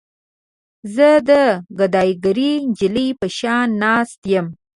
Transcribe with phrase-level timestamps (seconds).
[0.95, 1.31] زه د
[1.79, 4.47] ګداګرې نجلۍ په شان ناسته یم.